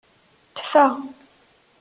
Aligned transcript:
Tfa. 0.55 0.85